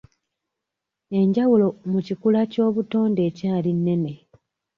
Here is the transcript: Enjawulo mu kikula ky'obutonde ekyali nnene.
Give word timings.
Enjawulo 1.19 1.67
mu 1.91 1.99
kikula 2.05 2.41
ky'obutonde 2.51 3.21
ekyali 3.29 3.71
nnene. 3.77 4.13